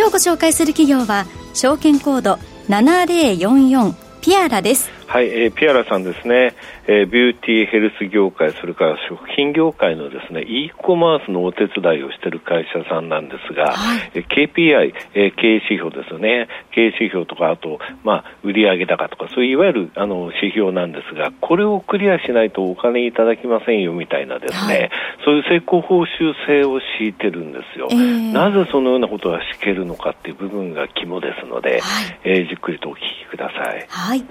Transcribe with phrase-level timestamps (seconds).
[0.00, 2.38] 今日ご紹介する企業は証券コード
[2.70, 4.99] 7044ピアラです。
[5.10, 6.54] はい、えー、ピアラさんですね、
[6.86, 24.90] えー、ビューティーヘルス業界、それから食品業界のですね、e コマースのお手伝いをしている会社さんなんですが、はい、えー、KPI、えー、経営指標ですよね、経営指標とか、あと、まあ、売上高とか、そういういわゆるあの指標なんですが、これをクリアしないとお金いただきませんよみたいなですね、はい、
[25.24, 26.06] そういう成功報酬
[26.46, 33.84] 制を敷いてるんですよ、えー、なぜそのようなことが敷けるのかっていう部分が肝ですので、はい、えー、じっくりとお聞きください。
[33.88, 34.24] はい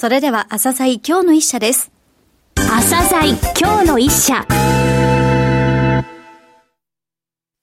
[0.00, 1.92] それでは朝鮮今日の一社です。
[2.54, 4.46] 朝鮮今日の一社。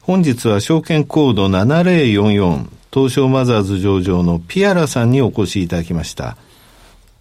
[0.03, 6.37] 本日は証券コード7044東証マザーズ上場のピアラさんにお越しいただきました。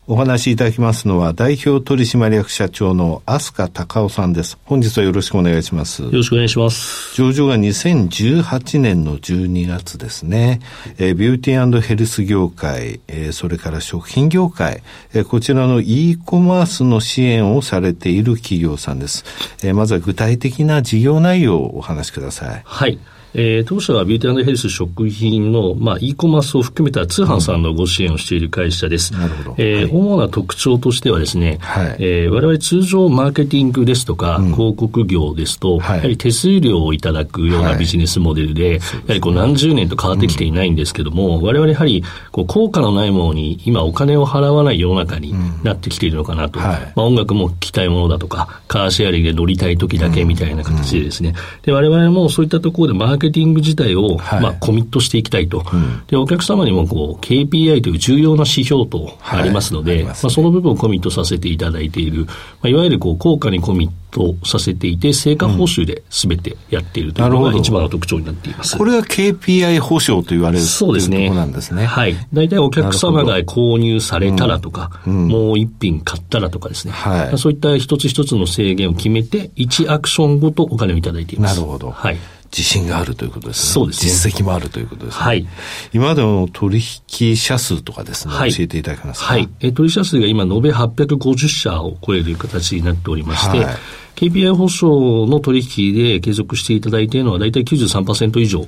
[0.09, 4.57] お話しいただきますのは、代表取締役社長の飛鳥隆夫さんです。
[4.65, 6.03] 本日はよろしくお願いします。
[6.03, 7.17] よろしくお願いします。
[7.17, 10.61] 上場が2018年の12月ですね。
[10.99, 19.25] えー、ビューティーヘルス業界、えー、それから食品業界、えー、こちらの e コマースの支援をされている企業さんです。
[19.65, 22.63] えー、まずは具体的な事業内容をお話しください。
[22.65, 22.97] はい。
[23.39, 29.13] えー、当社はビューティーヘルス食品の、まあ、e コマースを含めた通販さんのご支援をしている会社です。
[29.13, 29.55] なるほど。
[29.59, 46.59] えー、主な特徴としてはですね、はい、えー、我々通常マーケティングですとか、うん、広告業ですと、はい、やはり手数料をいただくようなビジネスモデルで、はい、やはりこう何十年と変わってきていないんですけども、うん、我々やはりこう効果のないものに今お金を払わない世の中になってきているのかなと。
[46.59, 62.33] うん、まあ、音楽も聴きたいものだとか、カーシェアリングで乗りたい時だけみたいな形でですね、で我々もそういったところでマーケティング自体をはい、まあ、コミットしていきたいと、うん、でお客様にもこう KPI という重要な指標とありますので、はいまね、まあ、その部分をコミットさせていただいている、ま
[62.65, 68.77] あ、いわゆるこう効果にコミットさせていて、成果報酬ですべてやっているというのが一番の特徴になっています。
[68.79, 71.29] これが KPI 保証と言われるそうですね。
[71.31, 71.85] なんですね。
[71.85, 72.17] はい。
[72.33, 76.93] 大体お客様が購入されたらとか、うん、もう一品買ったらとかですね。
[76.93, 77.39] はい。
[77.39, 81.57] そういった一つ一つの制限を決めて、1アクションごとお金をいただいています。
[81.57, 81.91] なるほど。
[81.91, 82.17] はい。
[82.57, 83.73] 自信があるということですね。
[83.75, 84.13] そうですね。
[84.13, 85.25] 実績もあるということですね。
[85.25, 85.47] はい。
[85.93, 86.81] 今までの取
[87.19, 89.27] 引者数とかですね、はい、教えていただけますか？
[89.27, 89.49] はい。
[89.61, 93.77] え取引者数が今延べ850社を超える形になっておりまして、はい、
[94.15, 98.67] KPI 保証の取引で継続していただいているのは大体93%以上。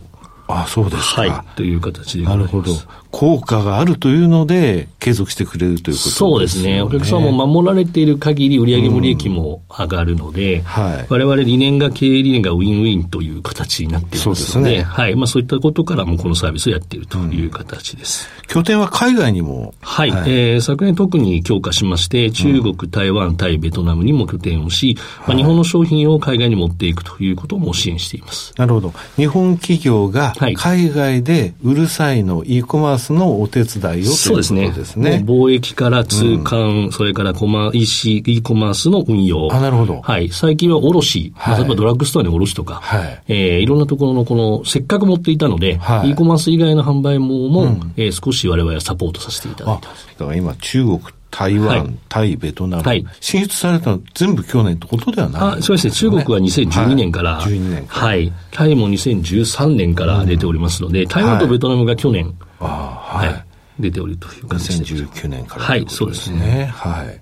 [0.51, 1.23] あそうですか。
[1.23, 1.57] はい。
[1.57, 2.73] という形でなるほど。
[3.11, 6.13] 効果があるというので、継続してくれるということですね。
[6.13, 6.83] そうですね。
[6.83, 15.15] お客様も守られている限り、売上も利益も上がるので、うんはい、我々理念が、経営理念がウィンウィンという形になっていますので、でね、はい。
[15.17, 18.29] まあそういったことからもこのサービスをやっているという形です。
[18.43, 20.11] うん、拠点は海外にもはい。
[20.11, 28.53] はい、えー、昨年特に強化しまして、中国、台湾、タイ、ベトナムにも拠点をし、まあ、日本の商品を海外に持っていくということも支援しています。
[28.59, 28.93] なるほど。
[29.17, 34.71] 日本企業が海外で売る際の e コマースのお手伝いをそうですね。
[34.71, 35.23] ですね。
[35.25, 39.53] 貿易から通関、うん、それからコマ EC、e コマースの運用。
[39.53, 40.01] あ、なるほど。
[40.01, 40.29] はい。
[40.31, 43.23] 最近は卸、はい、例えばドラッグストアに卸とか、はい。
[43.29, 50.07] えー、いろんなところのこの、せっかく持っていたので、はい、e コマース以外の販売網も、うん、えー、少し我々はサポートさせていただいてます。
[50.19, 51.01] だから今中国
[51.31, 63.45] 台湾、はい、タイ、ベトナム、はい、進出されたの全部去年ってことではない、ね、あそうですね、中国は2012年から、はい、12年はい、タイも2013年から出ておりますので、うん、台湾とベトナムが去年、はい、はい、
[63.79, 64.95] 出ておるという感じです。
[64.95, 66.71] 2019年から、ね、はい、そうですね。
[66.75, 67.21] はい。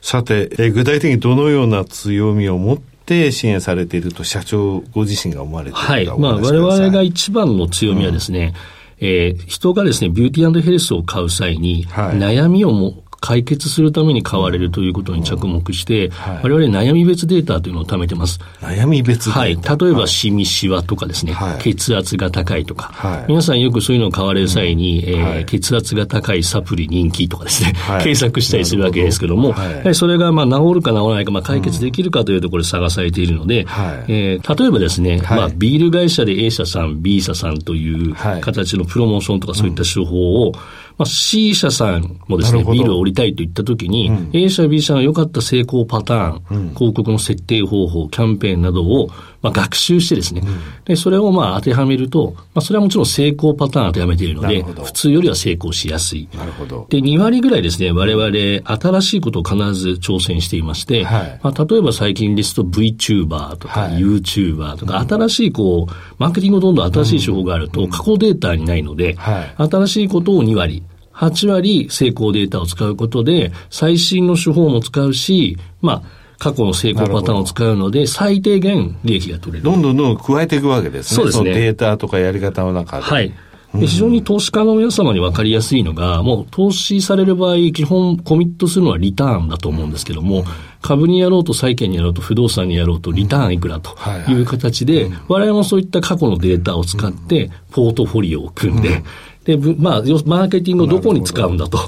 [0.00, 6.06] さて、え具体的にどのような強みを持って支援されていると社長ご自身が思われているかはい。
[6.06, 8.54] まあ、我々が一番の強みはですね、
[9.00, 18.38] うん、えー、人がですね、ビューティーヘルスを買う際に、悩みをも解決するために買われるということに着目して、はい、我々悩み別データというのを貯めてます。
[18.60, 19.56] 悩み別はい。
[19.56, 33.68] 例えば、シミ、シワとかですね、はい、血圧が高いとか、はい、皆さんよくそういうのを買われる際に、うん、えー、血圧が高いサプリ人気とかですね、検索したりするわけですけども、やはりそれがまあ治るか治らないか、まあ、解決できるかというところで探されているので、うん、
[34.08, 49.08] えー、例えばですね、まあ、ビール会社で A 社さん、B 社さんという形のプロモーションとかそういった手法を、うんまあ、C 社さんもですね、ビールを売りたいと言ったときに、うん、A 社、B 社の良かった成功パターン、うん、広告の設定方法、キャンペーンなどを、
[49.40, 56.28] まあ、学習してですね、うん、で、それをまあ当てはめると、まあ、それはもちろん成功パターン当てはめているので、普通よりは成功しやすい。
[56.34, 56.86] なるほど。
[56.90, 69.16] で、2割ぐらいですね、我々、新しいことを必ず挑戦していまして、はい、まあ、例えば最近ですと VTuber とか YouTuber とか、新しいこう、マーケティングどんどん新しい手法があると、過去データにないので、
[69.56, 70.82] 新しいことを2割、
[71.18, 79.64] 8割成功データを使うことで、最新の手法も使うし、まあ、過去の成功パターンを使うので、最低限利益が取れる。
[79.64, 81.16] どんどんどん加えていくわけですね。
[81.16, 81.52] そうですね。
[81.52, 83.02] データとかやり方の中で。
[83.02, 83.32] はい。
[83.74, 90.44] で非常に投資家の皆様に分かりやすいのが、もう投資される場合、基本コミットするのはリターンだと思うんですけども、
[90.80, 93.94] 株にやろうと債券にやろうと不動産にやろうとリターンいくらと
[94.28, 99.02] いう形で、我々もそういった過去のデータを使って、ポートフォリオを組んで、
[99.44, 101.78] で、まあ、マーケティングをどこに使うんだと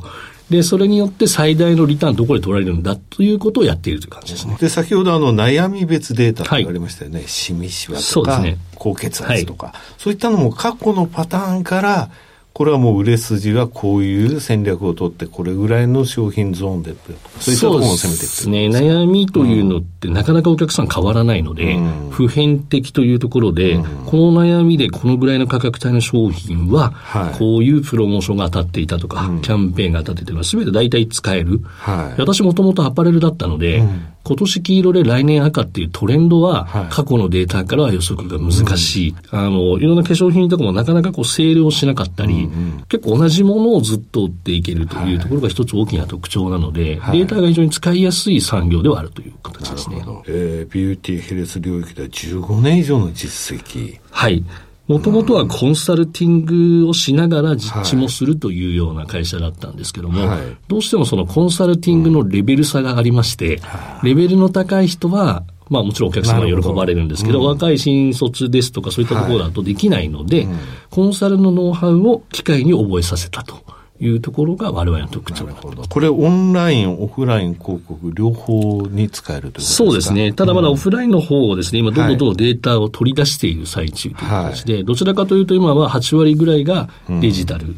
[0.50, 4.56] で、それによって最大のリターンどこで取られるんだということをやっているという感じですね。
[4.60, 7.22] で、先ほどあの悩み別データと言われましたよね。
[7.28, 12.10] しみしわとか、ね、高血圧とか、はい、そういったのも過去のパターンから
[12.52, 16.94] これはもう売れ筋はこういう戦略を取って、これぐらいの商品ゾーンで、
[17.38, 18.20] そういったところを攻めていく。
[18.20, 18.68] ですね。
[18.68, 26.92] 悩みというのってなかなかお客さん変わらないので、うん、普遍的というところで、うん、この悩みでこのぐらいの価格帯の商品は、
[27.38, 31.60] こういうプロモーションが当たっていたとか、キャンペーンが当たっていたとか、すべて大体使える。
[31.64, 33.82] はい、私もともとアパレルだったので、
[34.22, 39.14] 今年黄色で来年赤っていうトレンドは、過去のデータからは予測が難しい。
[39.28, 49.98] はい、あの、いろんな化粧品とかもなかなかこう、清涼しなかったり、うんうん、結構同じものをずっと売っていけるというところが一つ大きな特徴なので、はい、データが非常に使いやすい産業ではあるという形ですね。
[50.00, 50.04] な。
[50.26, 53.98] えー、ビューティーヘルス領域では15年以上の実績。
[54.10, 54.44] はい。
[54.90, 56.44] もともとはコンサルティン
[56.82, 63.60] グをしながら実地もするというような会社だったんですけども、はい、どうしてもそのコンサルティングのレベル差がありまして、
[64.02, 70.58] レベルの高い人は、まあもちろんお客様は喜ばれるんですけど、どうん、若い新卒ですとかそういったところだとできないので、はいうん、
[70.90, 73.56] コンサルのノウハウを機械に覚えさせたと。
[74.02, 79.76] いうところが我々の特徴これ、オンライン、オフライン広告、両方に使えるということですか？
[79.76, 80.32] そうですね。
[80.32, 86.88] ただまだオフラインの方をですね、今、どんどんどんデータを取り出している最中という形で、はい、どちらかというと今は8割ぐらいが
[87.20, 87.66] デジタル。
[87.66, 87.74] はい、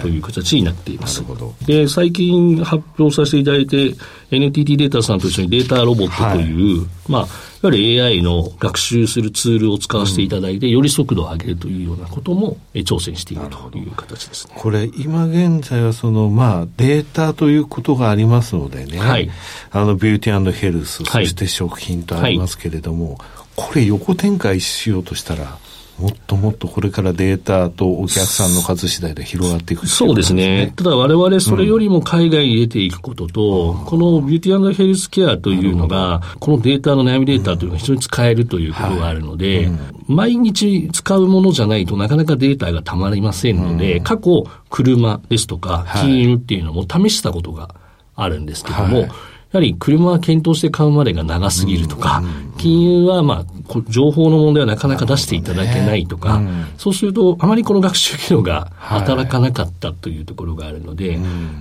[0.00, 1.22] という形になっています。
[1.66, 3.94] で、最近発表させていただいて、
[4.30, 14.54] NTT データさんと一緒にデータロボットという、はい、まあ、いわゆる AI の学習するツールを使わせていただいて、うん、より速度を上げるというようなことも挑戦しているという形ですね。
[14.56, 19.30] これ、今現在はその、まあ、データということがありますのでね、はい、
[19.70, 23.18] あの、ビューティーヘルス、そして食品とありますけれども、はい、
[23.56, 25.58] これ横展開しようとしたら、
[25.98, 30.72] もっともっとこれからデータとお客さんの数次第で広がっていく、ね、そうですね。
[30.76, 39.94] ただ我々それよりも海外に出ていくことと、うん、このビューティーヘルスケアというのが、このデータの悩みデータというのが非常に使えるということがあるので、うんはい。
[40.08, 47.74] うん、毎日使うものじゃないとなかなかデータがたまりませんので、過去車ですとか金融っていうのも試したことが
[48.14, 49.10] あるんですけども、はい
[49.52, 52.22] やはり車は検討して買うまでが長すぎるとか、
[52.58, 56.40] 金融はまあ、情報の問題はなかなか出していただけないとか、
[56.76, 61.18] そうすると、あまりこの学習機能が働かなかったというところがあるので、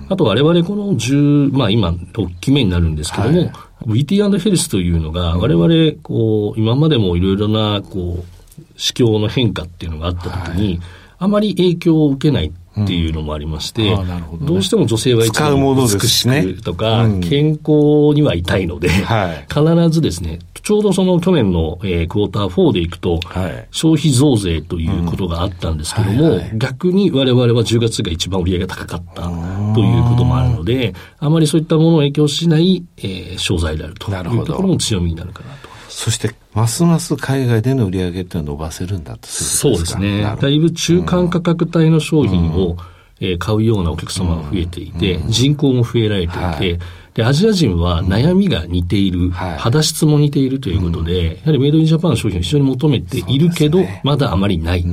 [0.09, 3.51] あと我々この10、まあ今、6期目になるんですけども、
[3.85, 10.81] VT& ヘルスというのが、我々、こう、今までもいろいろな、こう、市況の変化っていうのがあったときに、
[11.19, 12.51] あまり影響を受けない
[12.83, 14.07] っていうのもありまして、うん。
[14.07, 35.76] ね、どうしても女性はいつも美しくとか、うん、健康には痛いので、はい、必ずですね、ちょうどその去年の、えー、クォーター4でいくと、はい、消費増税ということがあったんですけども、うんはいはい、逆に我々は10月が一番売り上げが高かったということもあるので、あまりそういったものを影響しない、えー、商材であるというところも強みになるかなと。
[35.89, 40.23] そして、ますます海外での売り上げっていうのは伸ばせるんだとそうですね。
[40.39, 42.77] だいぶ中間価格帯の商品を、うん。
[43.19, 46.79] えー、買うようなお客様が増えていて、うん、人口も増えられていて、はい、
[47.13, 54.85] で、アジア人は悩みが似ている、うん、肌質も似ているということで、やはりメイドインジャパンの商品を非常に求めているけど、ね、まだあまりない。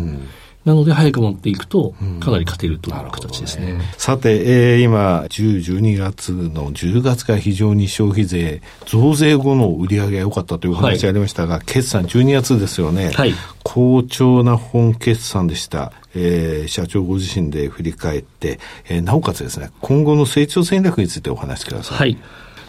[0.64, 3.74] なので、早く持っていくと、かなり勝てるという形ですね。
[3.74, 13.10] ねさて、えー、今、10、12月の10月から非常に消費税、増税後の売り上げが良かったという話がありましたが、はい、決算12月ですよね。
[13.10, 13.34] はい。
[13.62, 15.92] 好調な本決算でした。
[16.14, 21.98] えー、社長ご自身で振り返って、えー、なおかつですね、今後の成長戦略についてお話しください。
[21.98, 22.18] はい。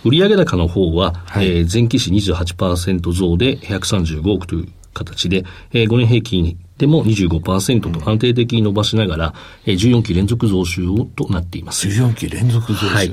[0.03, 9.33] 売上高の方は、はい、えー、前期比28%増で135億という形で、えー、5年平均でも25%と安定的に伸ばしながら、
[9.65, 10.81] えー、14期連続増収
[11.15, 11.87] となっています。
[11.87, 12.85] 14期連続増収。
[12.87, 13.11] はい。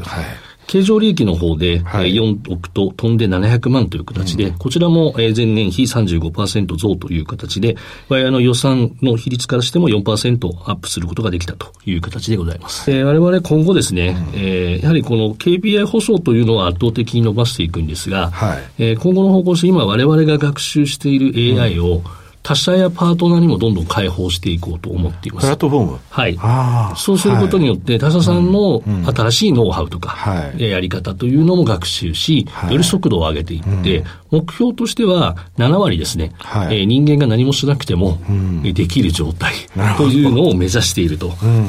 [0.67, 7.77] 経常利益の方で、はい、4億と飛んで700万という形で、うん、こちらも前年比35%増という形で、
[8.09, 12.91] 我々の予算の比率からしても4%アップすることができたという形でございます。
[12.91, 25.45] えー、我々今後ですね、うん、えー、やはりこの KPI 保証というのは圧倒的に伸ばしていくんですが、はい、えー、今後の方向性、今我々が学習している AI を、うん他社やパートナーにもどんどん開放していこうと思っています。
[25.45, 25.99] プラットフォーム？
[26.11, 26.97] はい。
[26.97, 28.83] そうすることによって、他社さんの
[29.15, 38.19] 新しいノウハウとか、はい、やり方というのも学習し、より速度を上げていって、目標としては7割ですね、はい、えー、人間が何もしなくても、
[38.63, 39.53] できる状態
[39.99, 41.29] というのを目指していると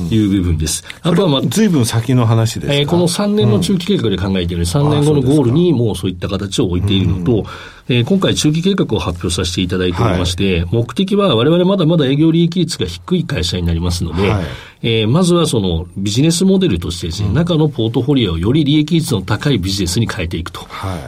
[0.10, 0.84] いう部分です。
[1.02, 4.64] あとは、まあ、随分先の話ですか、えー、この3年の中期計画で考えている。
[4.66, 7.46] 3年後のゴールにもうそういった形を置いているのと、
[7.90, 14.46] えー、今回中期計画を発表させていただいておりまして、はい、目的は我々まだまだ営業利益率が低い会社になりますので、はい、
[14.84, 20.62] えー、まずはそのビジネスモデルとしてですね、うん、中のポートフォリオをより利益率の高いビジネスに変えていくと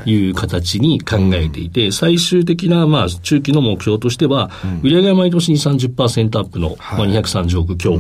[0.06, 4.52] いう形に考えていて、はい、最終的なまあ中期の目標としては、
[4.84, 7.94] うん、売上毎年に30%アップの、まあ、230億強、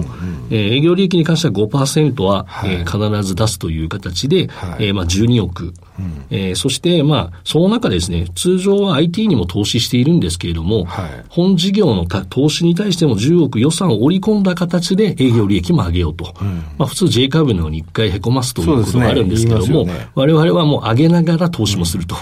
[0.49, 16.33] えー、営業利益に関しては5%は、はい、えー、必ず出すという形で、はい、えー、まあ12億、うん、えー、そして、まあ、その中ですね、通常は IT にも投資しているんですけれども、はい、本事業の投資に対しても10億予算を織り込んだ形で営業利益も上げようと。
[16.41, 22.15] うん、まあ、普通 J 株のように一回へこますということがあるんですけれども、ね、我々はもう上げながら投資もすると。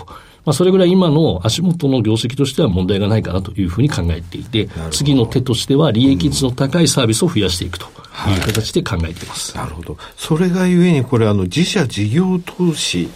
[0.46, 7.88] まあ、それぐらい今の足元の業績としては問題がないかなというふうに考えていて、次の手としては利益率の高いサービスを増やしていくとい
[8.38, 9.58] う形で考えています。
[9.58, 9.98] はい、なるほど。
[10.18, 13.10] それがゆえにこれあの自社事業投資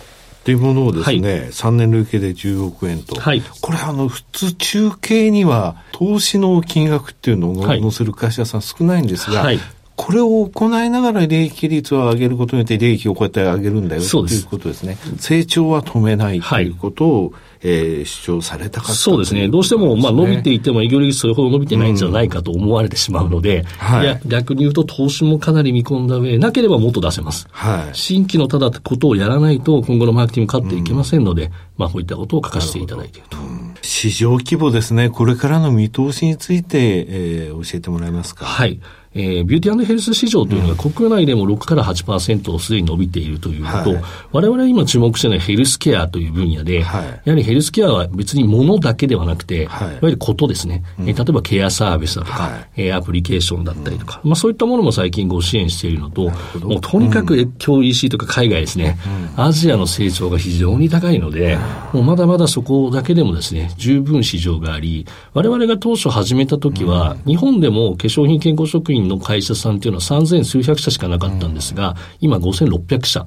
[0.48, 3.20] というものをですね、はい、3年累計で10億円と。
[3.20, 9.60] はい、これあの、普通中継には投資の金額っていうのを載せる会社さん少ないんですが、はい、
[9.98, 14.96] これを行いながら利益率を上げることによって利益をこうやって上げるんだよということですね。
[15.18, 19.50] 成長は止めないということを、えー、主張されたかそうですね。
[19.50, 27.48] どうしても、まあ、伸びていても営業利率それほど伸びてないんじゃないかと思われてしまうので、うんはい、いや、逆に言うと投資もかなり見込んだ上、なければもっと出せます。
[27.50, 33.38] はい、新規のただことをやらないと、今後のマーケティング勝っていけませんので、うん、まあ、こういったことを書かせていただいていると。
[33.82, 35.10] 市場規模ですね。
[35.10, 38.46] これからの見通しについて、えー、教えてもらえますか？
[38.46, 38.80] はい。
[39.18, 58.98] えー、ビューティーヘルス市場というのが国内でも6から8%すでに伸びているというのと、はい、我々今注目しているのはヘルスケアという分野で、はい、やはりヘルスケアは別に物だけではなくて、はい、いわゆることですね、うん、えー、例えばケアサービスだとか、はい、えー、アプリケーションだったりとか、うん、まあそういったものも最近ご支援しているのと、もうとにかく越境 EC とか海外ですね、
[59.36, 61.58] うん、アジアの成長が非常に高いので、
[61.92, 73.26] もうまだまだそこだけでもですね、十分市場があり、我々が当初始めた時は、日本でも化粧品健康食品の会社さんっていうのは三千数百社しかなかったんですが、今5600社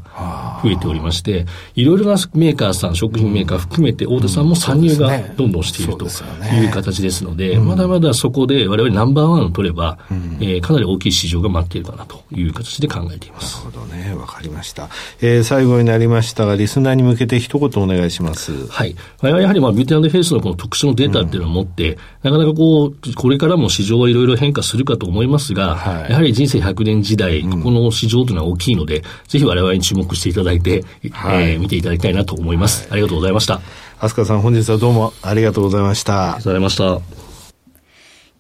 [0.63, 9.99] 増えておりまして、いろいろなメーカーさん、食品メーカー含めて大手さんも参入がどんどんしているという形ですので、まだまだそこで我々ナンバーワンを取れば、
[10.41, 13.65] えー、かなり大きい市場が待っているかなという形で考えています。
[13.65, 14.15] なるほどね。
[14.15, 14.89] わかりました。
[15.21, 18.67] えー、最後になりましたが、リスナーに向けて一言お願いします。
[18.69, 18.97] はい。
[19.21, 32.89] 我々やはりまあビューティーヘルスのこの特殊のデータっていうのを持って、うん、なかなかこう、これからも市場はいろいろ変化するかと思いますが、はい、やはり人生100年時代、ここの市場というのは大きいので、ぜひ我々に注目していただいて、はい、えー、見ていただきたいなと思います。
[32.89, 33.61] はい、ありがとうございました。
[33.99, 36.23] 飛鳥さん、本日はどうもありがとうございました。
[36.23, 36.85] ありがとうございました。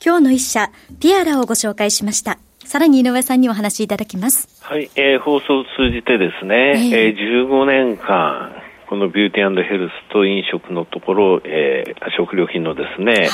[0.02, 2.38] 今日の一社、ピアラをご紹介しました。
[2.64, 4.48] さらに井上さんにお話しいただきます。
[4.62, 8.52] はい、えー、放送を通じてですね、えー、えー、15年間、
[8.88, 13.28] このビューティーヘルスと飲食のところ、えー、食料品のですね、はい、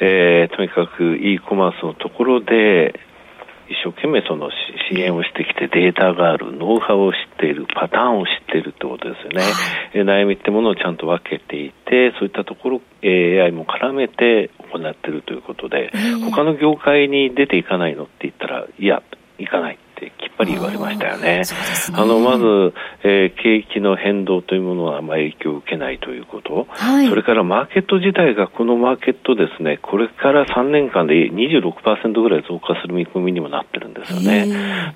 [0.00, 3.00] えー、とにかく e コマースのところで、
[3.70, 4.50] 一生懸命その
[4.90, 9.44] 支援をしてきてデータがある、ノウハウを知っている、パターンを知っているってことですよね。
[9.94, 15.92] え悩みってものをちゃんと分けていて、そういったところ、AI も絡めて行っているということで、
[16.24, 19.04] 他の業界に出ていかないのって言ったら、いや、
[19.38, 19.78] 行かない。
[20.06, 21.42] ってきっぱり言われましたよね。
[21.92, 22.44] あ、ね、のまず、
[23.04, 34.46] えー、景気の変動というものはあまり影響を受けないということ、はい、それからマーケット自体がこのマーケットですね、これから3年間で26%ぐらい増加する見込みにもなってるんですよね。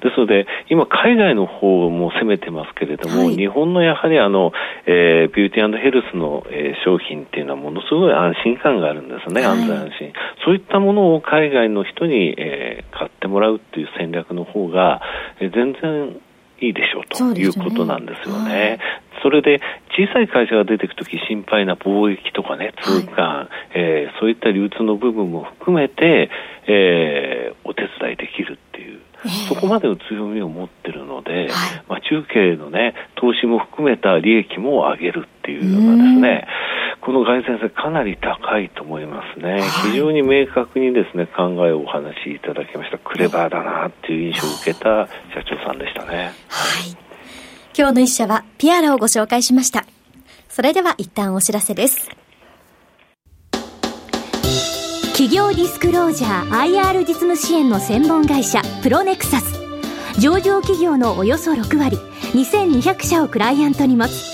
[0.00, 4.52] ですので、今海外の方も攻めてますけれども、はい、日本のやはりあの、
[4.87, 10.12] えー、ビューティーヘルスの、えー、商品っていうのはものすごい安心感があるんですね、安全安心。
[10.44, 14.94] そういったものを海外の人に、えー、買ってもらうっていう戦略の方が、
[15.41, 16.21] え全然
[16.61, 18.79] いいでしょうということなんですよね。
[19.23, 19.61] それで
[19.97, 26.31] 小さい会社が出ていくとき心配な貿易とかね、通関、はい、えー、そういった流通の部分も含めて、
[26.67, 31.49] えー、お手伝いできるっていう、えー、そこまでの強みを持ってるのので、はい、
[31.89, 36.47] まあ、中継のね、投資も含めた利益も上げるっていうようなですね、
[37.04, 42.99] この蓋然性かなり高いと思いますね、はい、非常に明確にですね考えをお話しいただきました。
[42.99, 46.32] クレバーだなっていう印象を受けた社長さんでしたね。
[46.49, 46.96] はい。
[47.76, 49.84] 今日の一社はピアラをご紹介しました。
[50.49, 52.08] それでは一旦お知らせです。
[55.12, 59.61] 企業ディスクロージャー IR 実務支援の専門会社プロネクサス。
[60.18, 61.99] 上場企業のおよそ6割。
[62.32, 64.34] 2200社をクライアントに持つ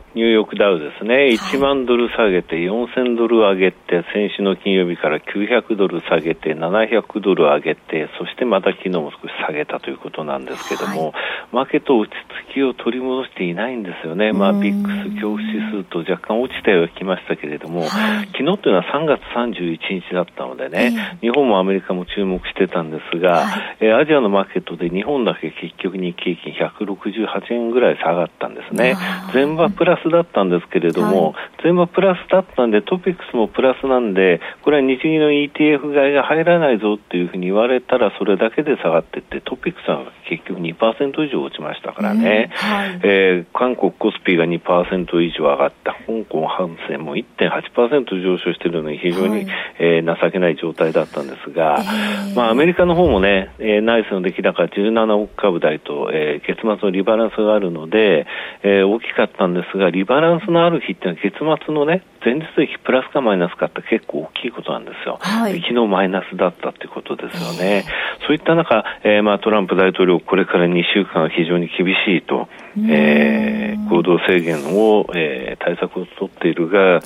[0.13, 11.13] ニューヨークダウですね、1万ドル下げて、4000ドル上げて、先週の金曜日から900ドル下げて、700ドル上げて、そしてまた昨日も少し下げたということなんですけども、はい、
[11.53, 12.15] マーケット落ち
[12.49, 26.53] 着きを取り戻していないんですよね、まあ、 VIX 恐怖指数と若干落ちてはきましたけれども、はい、昨日というのは3月31日だったのでね、日本もアメリカも注目してたんですが、はい、えアジアのマーケットで日本だけ結局日経平均
[26.95, 28.95] 168円ぐらい下がったんですね。
[29.33, 49.47] 全場プラスだったんですけれども、はい、全部プラスだったんで、トピックスもプラスなんで、これは日銀の ETF 買いが入らないぞっていうふうに言われたら、それだけで下がっていって、トピックスは結局2%以上落ちましたからね、はい、えー、韓国コスピーが2%以上上がった、香港ハンセンも1.8%上昇しているのに非常に、はい、
[49.79, 58.25] えー、情けない状態だったんですが、えー、まあ、アメリカの方もね、えー、ナイスの出来高17億株台と、えー、月末のリバランスがあるので、
[58.63, 65.17] えー、大きかったんですが、リバランスのある日っていうのは月末のね、前日比プラスかマイナスかって結構大きいことなんですよ。
[65.21, 67.85] はい、昨日マイナスだったってことですよね。
[68.25, 72.47] そういった中、えー、まあトランプ大統領これから2週間は非常に厳しいと、
[72.89, 77.01] えー、行動制限を、えー、対策を取っているが、はい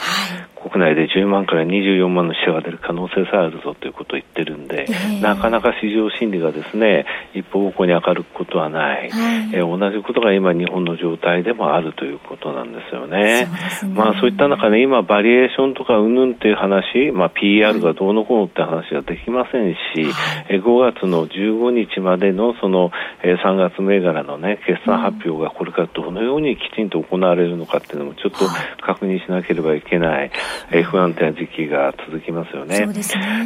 [0.69, 4.87] 国内で10万から24万の死者が出る可能性さえあるぞということを言ってるんで、
[5.21, 13.47] なかなか市場心理がですね一方方向に明るくことはない、はい、えー、同じことが今、日本の状態でもあるということなんですよね。
[13.79, 22.91] そう、ね、まあ、そういった中で、ね、今、バリエーションとかうんぬんっていう話、まあ、PR がどうのこうのって話はできませんし、はい、5月の15日までのその、
[23.23, 28.45] えー、3月銘柄の、ね、決算発表がこれからどのようにきちんと行われるのかっていうのもちょっと
[28.81, 30.31] 確認しなければいけない。
[30.71, 32.85] えー、不安定な時期が続きますよね。
[32.85, 32.93] ね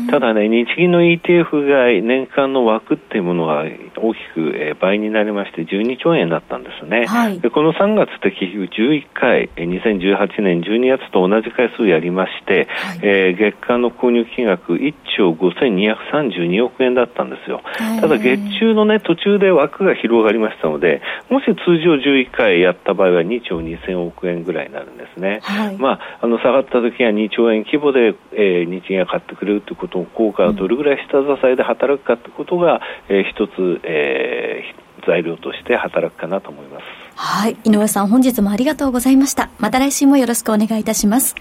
[0.10, 3.63] ただね、日銀の ETF 外年間の枠っていうものが
[4.01, 7.05] 大きく、えー、倍になりまして12兆円だったんですね。
[7.05, 17.62] はい、でこの3月って結局11回、2018年12月と同じ回数やりまして、はい、えー、月間の購入金額1兆5232億円だったんですよ。
[18.01, 25.39] ただ月中のね、途中で枠が広がりましたので、もし通常11回やった場合は2兆2000億円ぐらいになるんですね。
[25.43, 36.84] はい、まあ、あの下がった時は2兆円規模で、えー、日銀が買ってくれるということの効果がどれぐらい下支えで働くかということが、えー、一つ、えー、材料として働くかなと思います。
[37.15, 37.58] はい。
[37.63, 39.49] 井上さん、本日もありがとうございました。
[39.58, 41.36] また来週もよろしくお願いいたします。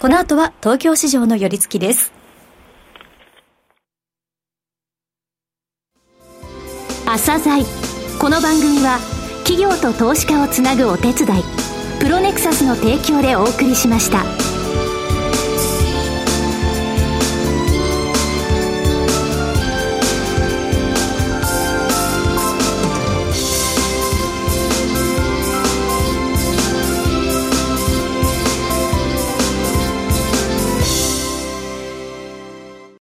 [0.00, 2.12] この後は東京市場の寄り付きです。
[7.06, 7.64] 朝鮮
[8.20, 8.98] この番組は
[9.44, 11.42] 企業と投資家をつなぐお手伝い
[12.00, 14.49] プロネクサスの提供でお送りしました。